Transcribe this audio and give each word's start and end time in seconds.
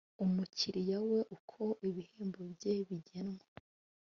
umukiriya 0.25 0.97
we 1.09 1.19
uko 1.35 1.61
ibihembo 1.87 2.41
bye 2.53 2.73
bigenwa 2.87 3.45